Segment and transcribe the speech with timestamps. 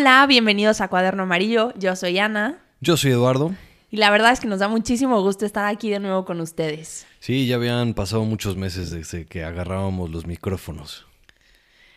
[0.00, 1.74] Hola, bienvenidos a Cuaderno Amarillo.
[1.78, 2.58] Yo soy Ana.
[2.80, 3.54] Yo soy Eduardo.
[3.90, 7.06] Y la verdad es que nos da muchísimo gusto estar aquí de nuevo con ustedes.
[7.18, 11.06] Sí, ya habían pasado muchos meses desde que agarrábamos los micrófonos.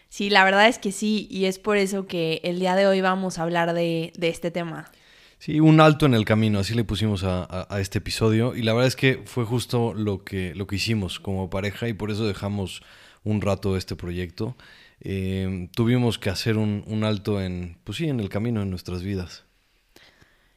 [0.09, 2.99] Sí, la verdad es que sí, y es por eso que el día de hoy
[2.99, 4.91] vamos a hablar de, este tema.
[5.39, 8.89] Sí, un alto en el camino, así le pusimos a, este episodio, y la verdad
[8.89, 12.83] es que fue justo lo que, lo que hicimos como pareja, y por eso dejamos
[13.23, 14.58] un rato este proyecto.
[15.05, 19.03] Eh, tuvimos que hacer un, un alto en, pues sí, en el camino en nuestras
[19.03, 19.44] vidas.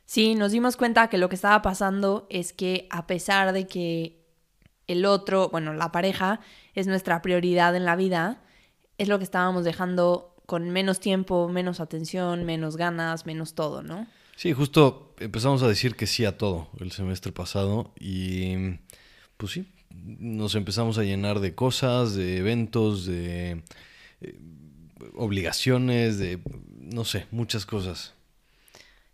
[0.04, 4.24] Sí, nos dimos cuenta que lo que estaba pasando es que a pesar de que
[4.86, 6.40] el otro, bueno, la pareja,
[6.74, 8.40] es nuestra prioridad en la vida,
[8.98, 14.06] es lo que estábamos dejando con menos tiempo, menos atención, menos ganas, menos todo, ¿no?
[14.36, 18.78] Sí, justo empezamos a decir que sí a todo el semestre pasado y
[19.36, 23.62] pues sí, nos empezamos a llenar de cosas, de eventos, de
[24.20, 24.38] eh,
[25.14, 26.40] obligaciones, de,
[26.78, 28.14] no sé, muchas cosas.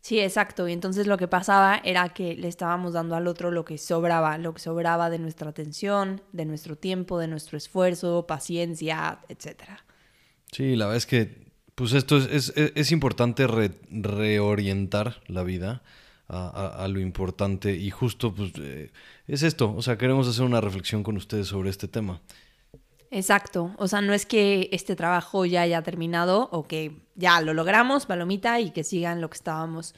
[0.03, 0.67] Sí, exacto.
[0.67, 4.37] Y entonces lo que pasaba era que le estábamos dando al otro lo que sobraba,
[4.37, 9.63] lo que sobraba de nuestra atención, de nuestro tiempo, de nuestro esfuerzo, paciencia, etc.
[10.51, 15.83] Sí, la verdad es que, pues esto es, es, importante reorientar la vida
[16.29, 18.91] a, lo importante y justo, pues, eh,
[19.29, 19.73] es esto.
[19.75, 22.21] O sea, queremos hacer una reflexión con ustedes sobre este tema.
[23.15, 27.53] Exacto, o sea, no es que este trabajo ya haya terminado o que ya lo
[27.53, 29.95] logramos, palomita, y que sigan lo que estábamos.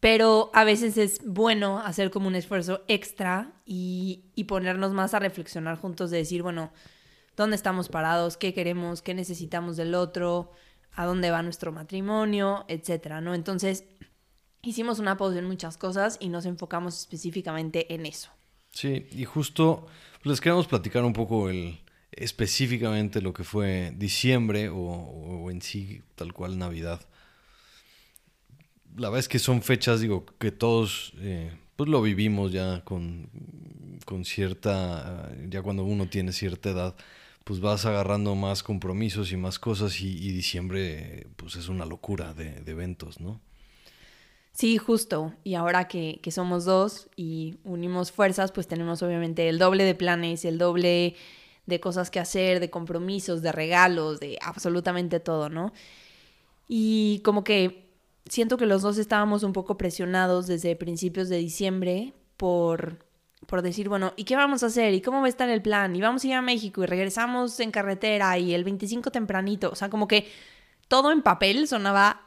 [0.00, 5.18] Pero a veces es bueno hacer como un esfuerzo extra y, y ponernos más a
[5.18, 6.72] reflexionar juntos de decir, bueno,
[7.36, 8.38] ¿dónde estamos parados?
[8.38, 9.02] ¿Qué queremos?
[9.02, 10.52] ¿Qué necesitamos del otro?
[10.94, 12.64] ¿A dónde va nuestro matrimonio?
[12.66, 13.34] Etcétera, ¿no?
[13.34, 13.84] Entonces,
[14.62, 18.30] hicimos una pausa en muchas cosas y nos enfocamos específicamente en eso.
[18.70, 19.86] Sí, y justo
[20.22, 21.81] les queremos platicar un poco el,
[22.12, 27.00] específicamente lo que fue diciembre o, en sí tal cual Navidad.
[28.96, 33.30] La verdad es que son fechas, digo, que todos eh, pues lo vivimos ya con,
[34.04, 36.96] con cierta, ya cuando uno tiene cierta edad,
[37.44, 42.60] pues vas agarrando más compromisos y más cosas y, diciembre pues es una locura de,
[42.60, 43.40] de, eventos, ¿no?
[44.52, 45.32] Sí, justo.
[45.44, 49.94] Y ahora que, que somos dos y unimos fuerzas, pues tenemos obviamente el doble de
[49.94, 51.16] planes, el doble
[51.66, 55.72] de cosas que hacer, de compromisos, de regalos, de absolutamente todo, ¿no?
[56.68, 57.90] Y como que
[58.28, 63.04] siento que los dos estábamos un poco presionados desde principios de diciembre por,
[63.46, 64.94] por decir, bueno, ¿y qué vamos a hacer?
[64.94, 65.94] ¿Y cómo va a estar el plan?
[65.94, 69.70] ¿Y vamos a ir a México y regresamos en carretera y el 25 tempranito?
[69.70, 70.26] O sea, como que
[70.88, 72.26] todo en papel sonaba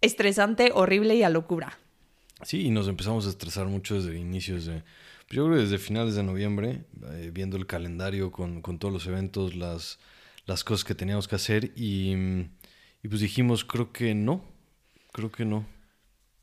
[0.00, 1.78] estresante, horrible y a locura.
[2.42, 4.84] Sí, y nos empezamos a estresar mucho desde inicios de
[5.28, 9.54] yo creo que desde finales de noviembre, eh, viendo el calendario con, todos los eventos,
[9.54, 9.98] las,
[10.46, 12.14] las cosas que teníamos que hacer y,
[13.08, 14.44] pues dijimos, creo que no,
[15.12, 15.66] creo que no.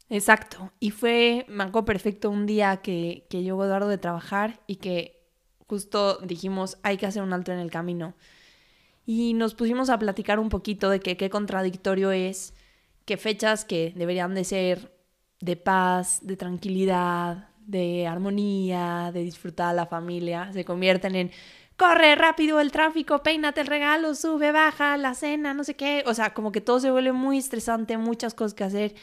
[0.10, 0.72] Exacto.
[0.80, 5.24] Y fue, me perfecto un día que, que llegó Eduardo de trabajar y que
[5.68, 8.16] justo dijimos, hay que hacer un alto en el camino.
[9.06, 12.54] Y nos pusimos a platicar un poquito de que qué contradictorio es
[13.06, 14.94] que fechas que deberían de ser
[15.40, 21.31] de paz, de tranquilidad, de armonía, de disfrutar a la familia, se convierten en
[21.78, 26.03] corre rápido el tráfico, peínate el regalo, sube, baja, la cena, no sé qué.
[26.06, 28.96] O sea, como que todo se vuelve muy estresante, muchas cosas que hacer.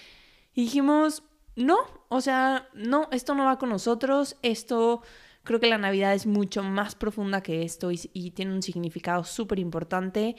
[0.54, 1.22] Y dijimos,
[1.56, 1.78] no,
[2.08, 5.02] o sea, no, esto no va con nosotros, esto,
[5.42, 9.58] creo que la Navidad es mucho más profunda que esto y, tiene un significado súper
[9.58, 10.36] importante.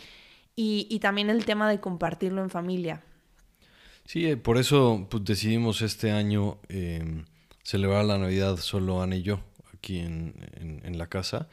[0.55, 3.03] Y, también el tema de compartirlo en familia.
[4.05, 7.25] Sí, eh, por eso pues, decidimos este año em,
[7.63, 9.39] celebrar la Navidad solo Ana y yo
[9.73, 11.47] aquí en, la casa.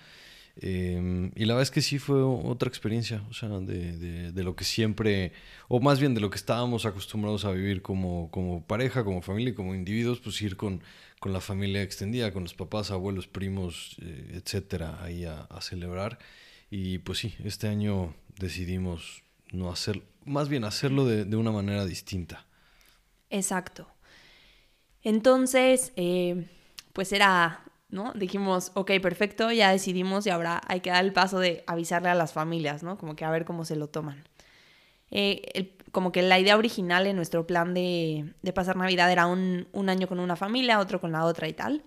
[0.61, 4.57] Em, y la verdad es que sí fue otra experiencia, o sea, de, de, lo
[4.57, 5.33] que siempre,
[5.69, 9.53] o más bien de lo que estábamos acostumbrados a vivir como, como pareja, como familia
[9.53, 10.83] y como individuos, pues ir con,
[11.21, 16.19] con la familia extendida, con los papás, abuelos, primos, eh, etcétera, ahí a, a, celebrar.
[16.71, 19.23] Y pues sí, este año decidimos
[19.53, 22.47] no hacer, más bien hacerlo de, de una manera distinta.
[23.31, 23.89] Exacto.
[25.03, 26.47] Entonces, eh,
[26.93, 28.13] pues era, ¿no?
[28.15, 32.15] Dijimos, ok, perfecto, ya decidimos y ahora hay que dar el paso de avisarle a
[32.15, 32.99] las familias, ¿no?
[32.99, 34.25] Como que a ver cómo se lo toman.
[35.11, 39.89] Eh, como que la idea original en nuestro plan de, pasar Navidad era un, un,
[39.89, 41.85] año con una familia, otro con la otra y tal.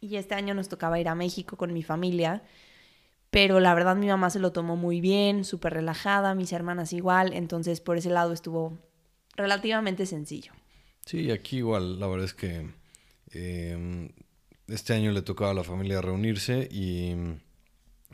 [0.00, 2.42] Y este año nos tocaba ir a México con mi familia.
[3.30, 7.32] Pero la verdad mi mamá se lo tomó muy bien, súper relajada, mis hermanas igual.
[7.32, 8.78] Entonces por ese lado estuvo
[9.36, 10.52] relativamente sencillo.
[11.10, 12.70] Sí, aquí igual, la verdad es que
[13.32, 14.10] em,
[14.68, 17.16] este año le tocaba a la familia reunirse y,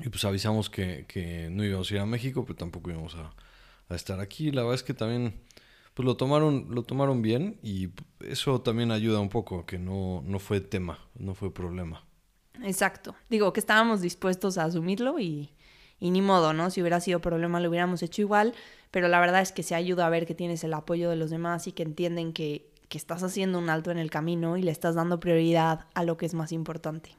[0.08, 3.34] pues avisamos que, no íbamos a ir a México, pero tampoco íbamos a,
[3.94, 4.50] estar aquí.
[4.50, 5.43] La verdad es que también
[5.93, 7.90] pues lo tomaron, lo tomaron bien y
[8.20, 12.02] eso también ayuda un poco, que no, no fue tema, no fue problema.
[12.64, 13.14] Exacto.
[13.28, 15.52] Digo que estábamos dispuestos a asumirlo y,
[16.00, 16.70] y ni modo, ¿no?
[16.70, 18.54] Si hubiera sido problema lo hubiéramos hecho igual,
[18.90, 21.28] pero la verdad es que se ayuda a ver que tienes el apoyo de los
[21.28, 24.70] demás y que entienden que, que estás haciendo un alto en el camino y le
[24.70, 27.16] estás dando prioridad a lo que es más importante.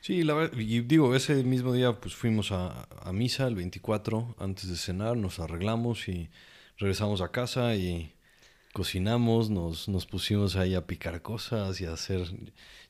[0.00, 4.36] Sí, la verdad, y digo, ese mismo día pues fuimos a, a misa el 24
[4.38, 6.30] antes de cenar, nos arreglamos y
[6.78, 8.12] regresamos a casa y
[8.72, 12.28] cocinamos, nos, nos pusimos ahí a picar cosas y a hacer...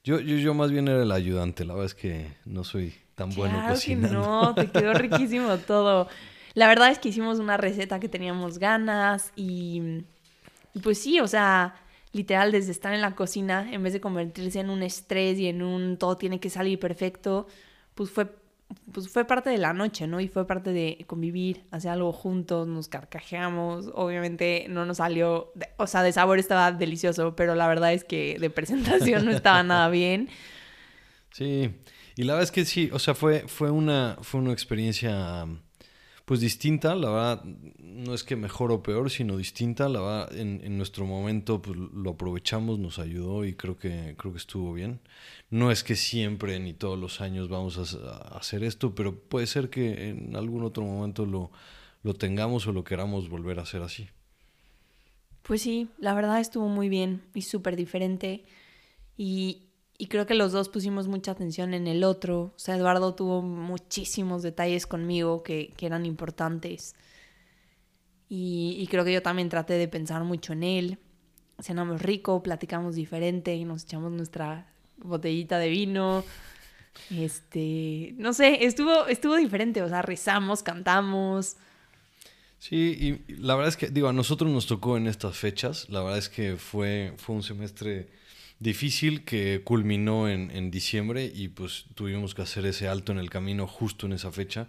[0.02, 3.30] Yo, yo, yo más bien era el ayudante, la verdad es que no soy tan
[3.30, 4.08] bueno cocinando.
[4.08, 6.08] Que no, te quedó riquísimo todo.
[6.54, 10.02] La verdad es que hicimos una receta que teníamos ganas y,
[10.74, 11.76] y pues sí, o sea,
[12.16, 15.62] literal desde estar en la cocina, en vez de convertirse en un estrés y en
[15.62, 17.46] un todo tiene que salir perfecto,
[17.94, 18.26] pues fue
[18.92, 20.20] pues fue parte de la noche, ¿no?
[20.20, 25.86] Y fue parte de convivir, hacer algo juntos, nos carcajeamos, obviamente no nos salió, o
[25.86, 29.88] sea, de sabor estaba delicioso, pero la verdad es que de presentación no estaba nada
[29.88, 30.28] bien.
[31.30, 31.70] Sí,
[32.16, 35.46] y la verdad es que sí, o sea, fue, fue, una, fue una experiencia
[36.26, 37.44] pues distinta, la verdad,
[37.78, 41.78] no es que mejor o peor, sino distinta, la verdad, en, en nuestro momento pues,
[41.78, 44.98] lo aprovechamos, nos ayudó y creo que, creo que estuvo bien.
[45.50, 49.70] No es que siempre ni todos los años vamos a, hacer esto, pero puede ser
[49.70, 51.52] que en algún otro momento lo,
[52.02, 54.08] lo tengamos o lo queramos volver a hacer así.
[55.42, 58.44] Pues sí, la verdad estuvo muy bien y súper diferente.
[59.16, 59.65] Y,
[59.98, 62.52] y creo que los dos pusimos mucha atención en el otro.
[62.56, 66.94] O sea, Eduardo tuvo muchísimos detalles conmigo que, que eran importantes.
[68.28, 70.98] Y, y, creo que yo también traté de pensar mucho en él.
[71.60, 74.66] Cenamos rico, platicamos diferente y nos echamos nuestra
[74.98, 76.24] botellita de vino.
[77.10, 79.82] Este, no sé, estuvo, estuvo diferente.
[79.82, 81.56] O sea, rezamos, cantamos.
[82.58, 85.88] Sí, y la verdad es que, digo, a nosotros nos tocó en estas fechas.
[85.88, 88.08] La verdad es que fue, fue un semestre
[88.58, 93.30] difícil que culminó en, en, diciembre y pues tuvimos que hacer ese alto en el
[93.30, 94.68] camino justo en esa fecha.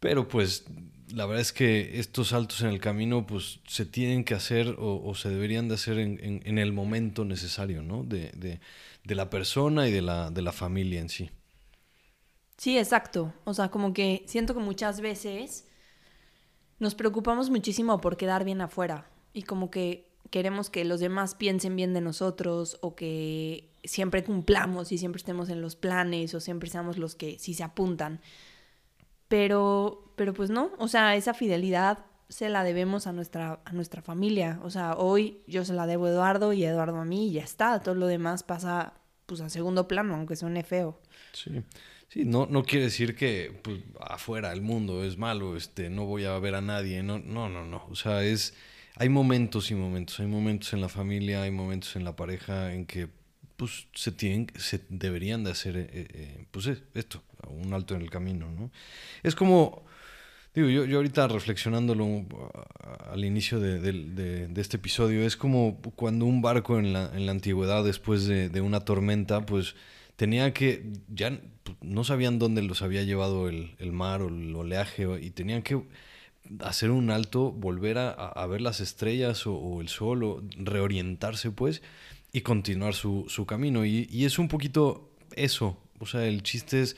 [0.00, 0.64] Pero pues
[1.12, 5.02] la verdad es que estos saltos en el camino pues se tienen que hacer o,
[5.04, 8.04] o se deberían de hacer en, en, en, el momento necesario, ¿no?
[8.04, 8.60] De, de,
[9.04, 11.30] de la persona y de la, de la familia en sí.
[12.56, 13.34] Sí, exacto.
[13.44, 15.66] O sea, como que siento que muchas veces
[16.78, 21.76] nos preocupamos muchísimo por quedar bien afuera y como que queremos que los demás piensen
[21.76, 26.70] bien de nosotros o que siempre cumplamos y siempre estemos en los planes o siempre
[26.70, 28.20] seamos los que sí se apuntan.
[29.28, 34.02] Pero, pero pues no, o sea, esa fidelidad se la debemos a nuestra, a nuestra
[34.02, 34.60] familia.
[34.62, 37.44] O sea, hoy yo se la debo a Eduardo y Eduardo a mí y ya
[37.44, 37.80] está.
[37.80, 38.94] Todo lo demás pasa
[39.26, 41.00] pues a segundo plano, aunque suene feo.
[41.32, 41.62] Sí.
[42.08, 46.24] Sí, no, no quiere decir que pues, afuera el mundo es malo, este, no voy
[46.24, 47.86] a ver a nadie, no, no, no, no.
[47.88, 48.52] O sea, es,
[48.96, 52.86] hay momentos y momentos, hay momentos en la familia, hay momentos en la pareja en
[52.86, 53.08] que
[53.60, 58.08] pues se tienen, se deberían de hacer, eh, eh, pues esto, un alto en el
[58.08, 58.70] camino, ¿no?
[59.22, 59.84] Es como,
[60.54, 62.24] digo, yo, yo ahorita reflexionándolo
[63.10, 67.26] al inicio de, de, de, este episodio, es como cuando un barco en la, en
[67.26, 69.74] la antigüedad, después de, una tormenta, pues
[70.16, 71.38] tenía que, ya
[71.82, 75.82] no sabían dónde los había llevado el, el mar o el oleaje, y tenían que
[76.58, 81.82] hacer un alto, volver a, ver las estrellas o, el sol, o reorientarse pues,
[82.32, 83.84] y continuar su, camino.
[83.84, 86.96] Y, es un poquito eso, o sea, el chiste es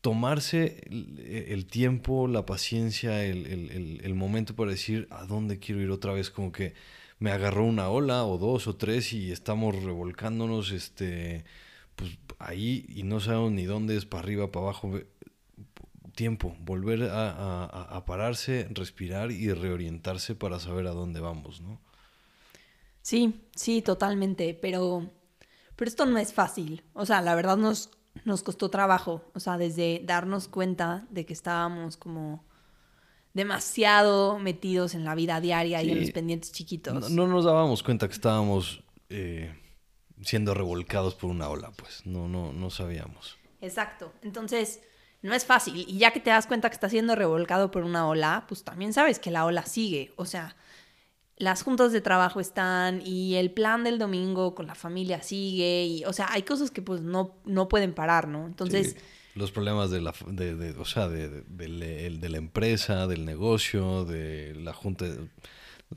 [0.00, 5.90] tomarse el, tiempo, la paciencia, el, el, el, momento para decir a dónde quiero ir
[5.90, 6.74] otra vez, como que
[7.18, 11.44] me agarró una ola o dos o tres y estamos revolcándonos este
[11.96, 15.00] pues ahí y no sabemos ni dónde es para arriba para abajo
[16.16, 21.80] tiempo, volver a, a, a, pararse, respirar y reorientarse para saber a dónde vamos, ¿no?
[23.02, 25.08] Sí, sí, totalmente, pero,
[25.76, 26.82] pero esto no es fácil.
[26.94, 27.90] O sea, la verdad nos,
[28.24, 32.44] nos costó trabajo, o sea, desde darnos cuenta de que estábamos como
[33.32, 35.86] demasiado metidos en la vida diaria sí.
[35.86, 36.94] y en los pendientes chiquitos.
[36.94, 39.54] No, no, nos dábamos cuenta que estábamos eh,
[40.22, 43.36] siendo revolcados por una ola, pues, no, no, no sabíamos.
[43.60, 44.80] Exacto, entonces
[45.22, 45.84] no es fácil.
[45.88, 48.92] Y ya que te das cuenta que estás siendo revolcado por una ola, pues también
[48.92, 50.12] sabes que la ola sigue.
[50.16, 50.56] O sea,
[51.36, 55.84] las juntas de trabajo están y el plan del domingo con la familia sigue.
[55.84, 58.46] Y, o sea, hay cosas que pues no, no pueden parar, ¿no?
[58.46, 58.92] Entonces...
[58.92, 58.96] Sí,
[59.34, 64.04] los problemas de la, de, de, o sea, de, de, de, la empresa, del negocio,
[64.04, 65.06] de la junta...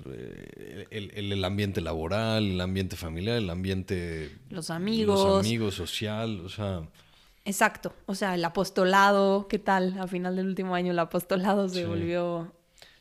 [0.05, 4.37] El, el, el, ambiente laboral, el ambiente familiar, el ambiente...
[4.49, 5.19] Los amigos.
[5.19, 6.81] Los amigos, social, o sea...
[7.49, 9.99] Exacto, o sea, el apostolado, ¿qué tal?
[9.99, 11.83] A final del último año el apostolado se sí.
[11.83, 12.53] volvió...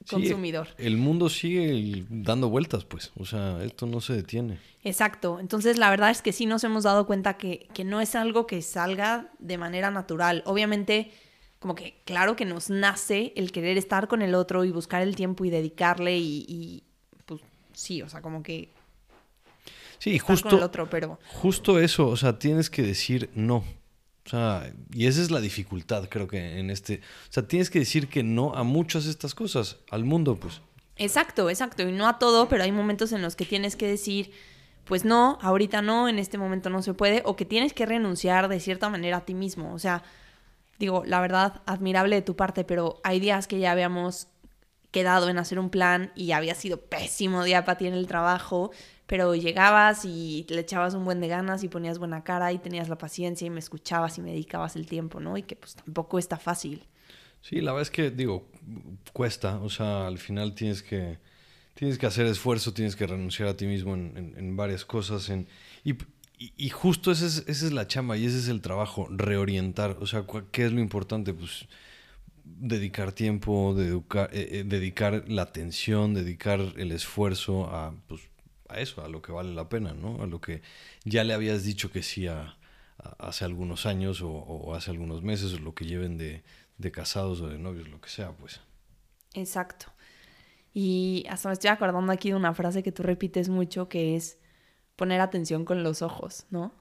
[0.09, 0.69] consumidor.
[0.79, 3.13] el mundo sigue dando vueltas, pues.
[3.19, 4.59] O sea, esto no se detiene.
[4.85, 5.39] Exacto.
[5.39, 8.47] Entonces, la verdad es que sí nos hemos dado cuenta que, que no es algo
[8.47, 10.43] que salga de manera natural.
[10.47, 11.13] Obviamente,
[11.59, 15.15] como que claro que nos nace el querer estar con el otro y buscar el
[15.15, 16.85] tiempo y dedicarle y, y
[17.27, 17.43] pues
[17.75, 18.73] sí, o sea, como que
[19.99, 23.65] Sí, justo, con el otro, pero justo eso, o sea, tienes que decir no.
[24.29, 27.01] O sea, y esa es la dificultad, creo que en este.
[27.31, 30.61] O sea, tienes que decir que no a muchas de estas cosas, al mundo, pues.
[30.97, 31.89] Exacto, exacto.
[31.89, 34.31] Y no a todo, pero hay momentos en los que tienes que decir,
[34.85, 38.49] pues no, ahorita no, en este momento no se puede, o que tienes que renunciar
[38.49, 39.73] de cierta manera a ti mismo.
[39.73, 40.03] O sea,
[40.79, 44.29] digo, la verdad, admirable de tu parte, pero hay días que ya habíamos
[44.91, 48.71] quedado en hacer un plan y había sido pésimo día para ti en el trabajo,
[49.07, 52.89] pero llegabas y le echabas un buen de ganas y ponías buena cara y tenías
[52.89, 55.37] la paciencia y me escuchabas y me dedicabas el tiempo, ¿no?
[55.37, 56.87] Y que pues tampoco está fácil.
[57.41, 58.49] Sí, la verdad es que, digo,
[59.13, 59.59] cuesta.
[59.63, 61.19] O sea, al final tienes que,
[61.75, 65.29] tienes que hacer esfuerzo, tienes que renunciar a ti mismo en, en- varias cosas.
[65.31, 65.49] En,
[65.85, 65.97] y,
[66.39, 69.97] y- justo esa es, esa es la chamba y ese es el trabajo, reorientar.
[70.01, 71.33] O sea, ¿qué es lo importante?
[71.35, 71.67] Pues
[72.57, 78.23] dedicar tiempo, de educar- eh, eh, dedicar la atención, dedicar el esfuerzo a, pues,
[78.69, 80.23] a eso, a lo que vale la pena, ¿no?
[80.23, 80.63] A lo que
[81.05, 82.57] ya le habías dicho que sí a-
[83.19, 86.43] hace algunos años o, o hace algunos meses, o lo que lleven de,
[86.79, 88.61] de casados o de novios, lo que sea, pues.
[89.35, 89.87] Exacto.
[90.75, 94.39] Y hasta me estoy acordando aquí de una frase que tú repites mucho que es
[94.97, 96.73] poner atención con los ojos, ¿no?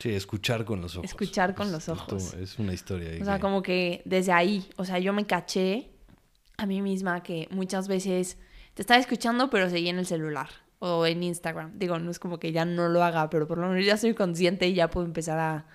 [0.00, 1.04] Sí, escuchar con los ojos.
[1.08, 2.34] Escuchar con Es- los ojos.
[2.34, 3.10] Es una historia.
[3.20, 5.90] O sea, que- como que desde ahí, o sea, yo me caché
[6.56, 8.38] a mí misma que muchas veces
[8.74, 11.78] te estaba escuchando, pero seguía en el celular o en Instagram.
[11.78, 14.14] Digo, no es como que ya no lo haga, pero por lo menos ya soy
[14.14, 15.66] consciente y ya puedo empezar a,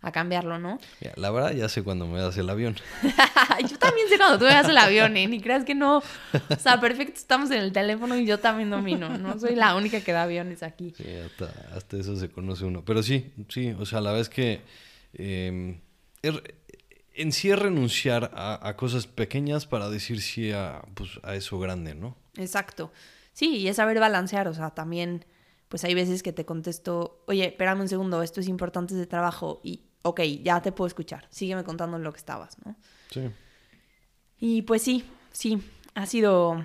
[0.00, 0.78] a cambiarlo, ¿no?
[1.00, 2.76] Mira, la verdad, ya sé cuando me das el avión.
[3.68, 5.26] yo también sé cuando tú me das el avión, ¿eh?
[5.26, 5.98] Ni creas que no.
[5.98, 9.08] O sea, perfecto, estamos en el teléfono y yo también domino.
[9.18, 10.94] No soy la única que da aviones aquí.
[10.96, 12.84] Sí, hasta, hasta eso se conoce uno.
[12.84, 14.60] Pero sí, sí, o sea, la vez que
[15.14, 15.80] eh,
[16.22, 16.54] er-
[17.14, 21.58] en sí es renunciar a, a cosas pequeñas para decir sí a, pues, a eso
[21.58, 22.16] grande, ¿no?
[22.36, 22.92] Exacto.
[23.32, 25.24] Sí, y es saber balancear, o sea, también,
[25.68, 29.60] pues hay veces que te contesto, oye, espérame un segundo, esto es importante de trabajo
[29.64, 32.76] y, ok, ya te puedo escuchar, sígueme contando lo que estabas, ¿no?
[33.10, 33.30] Sí.
[34.38, 35.62] Y pues sí, sí,
[35.94, 36.64] ha sido,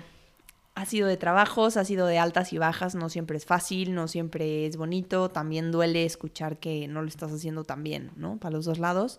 [0.74, 4.08] ha sido de trabajos, ha sido de altas y bajas, no siempre es fácil, no
[4.08, 8.38] siempre es bonito, también duele escuchar que no lo estás haciendo tan bien, ¿no?
[8.38, 9.18] Para los dos lados.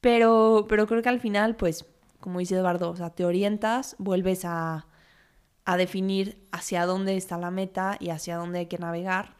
[0.00, 1.86] Pero, pero creo que al final, pues,
[2.20, 4.86] como dice Eduardo, o sea, te orientas, vuelves a,
[5.64, 9.34] a definir hacia dónde está la meta y hacia dónde hay que navegar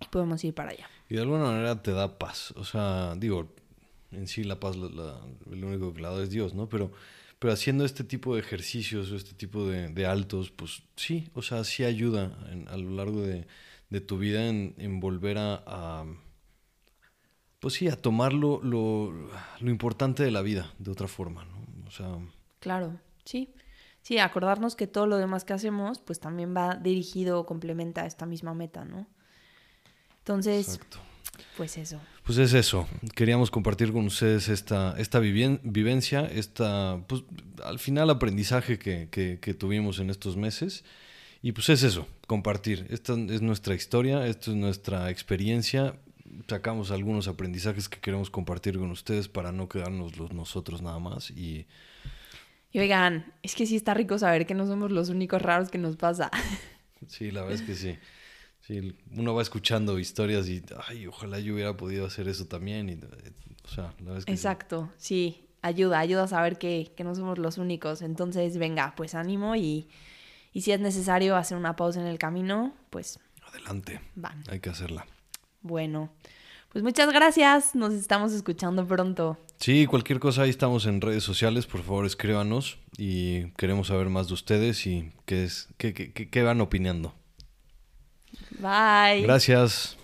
[0.00, 0.88] y podemos ir para allá.
[1.10, 2.52] Y de alguna manera te da paz.
[2.56, 3.52] O sea, digo,
[4.12, 5.20] en sí la paz, la, la-
[5.52, 6.68] el único que la da es Dios, ¿no?
[6.68, 6.92] Pero,
[7.38, 11.42] pero haciendo este tipo de ejercicios o este tipo de, de altos, pues sí, o
[11.42, 13.46] sea, sí ayuda en- a lo largo de,
[13.90, 16.04] de tu vida en, volver a,
[17.58, 19.12] pues sí, a tomar lo, lo,
[19.60, 21.66] lo importante de la vida de otra forma, ¿no?
[21.86, 22.18] O sea,
[22.60, 23.52] Claro, sí.
[24.02, 28.24] Sí, acordarnos que todo lo demás que hacemos, pues también va dirigido o complementa esta
[28.24, 29.06] misma meta, ¿no?
[30.20, 30.98] Entonces, exacto.
[31.56, 32.00] pues eso.
[32.24, 32.86] Pues es eso.
[33.14, 37.22] Queríamos compartir con ustedes esta, esta vivencia, esta, pues
[37.64, 40.84] al final aprendizaje que, que- que tuvimos en estos meses.
[41.42, 42.86] Y pues es eso, compartir.
[42.90, 45.98] Esta es nuestra historia, esto es nuestra experiencia.
[46.48, 51.30] Sacamos algunos aprendizajes que queremos compartir con ustedes para no quedarnos los nosotros nada más.
[51.30, 51.66] Y
[52.72, 55.78] Y oigan, es que sí está rico saber que no somos los únicos raros que
[55.78, 56.30] nos pasa.
[57.08, 57.96] sí, la verdad es que sí.
[58.70, 62.88] Sí, uno va escuchando historias y, ay, ojalá yo hubiera podido hacer eso también.
[62.88, 62.94] Y,
[63.64, 64.30] o sea, la que.
[64.30, 65.44] Exacto, sí.
[65.62, 68.00] Ayuda, ayuda a saber que, que no somos los únicos.
[68.00, 69.88] Entonces, venga, pues ánimo y,
[70.52, 74.42] y si es necesario hacer una pausa en el camino, pues Adelante, van.
[74.48, 75.04] hay que hacerla.
[75.62, 76.10] Bueno,
[76.70, 77.74] pues muchas gracias.
[77.74, 79.36] Nos estamos escuchando pronto.
[79.58, 84.28] Sí, cualquier cosa, ahí estamos en redes sociales, por favor escríbanos y queremos saber más
[84.28, 87.12] de ustedes y qué, es, qué, qué, qué- qué van opinando.
[88.58, 89.22] Bye.
[89.22, 89.96] Gracias.